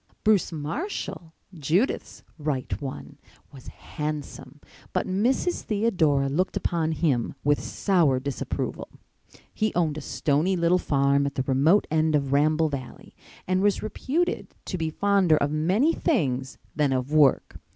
Bruce 0.23 0.51
Marshall, 0.51 1.31
Judith's 1.53 2.23
"right 2.39 2.81
one" 2.81 3.19
was 3.53 3.67
handsome, 3.67 4.59
but 4.93 5.05
Mrs. 5.05 5.61
Theodora 5.61 6.27
looked 6.27 6.57
upon 6.57 6.93
him 6.93 7.35
with 7.43 7.59
sour 7.61 8.19
disapproval. 8.19 8.89
He 9.53 9.71
owned 9.75 9.99
a 9.99 10.01
stony 10.01 10.55
little 10.55 10.79
farm 10.79 11.27
at 11.27 11.35
the 11.35 11.43
remote 11.43 11.85
end 11.91 12.15
of 12.15 12.33
Ramble 12.33 12.69
Valley 12.69 13.13
and 13.47 13.61
was 13.61 13.83
reputed 13.83 14.55
to 14.65 14.75
be 14.79 14.89
fonder 14.89 15.37
of 15.37 15.51
many 15.51 15.93
things 15.93 16.57
than 16.75 16.93
of 16.93 17.13
work. 17.13 17.59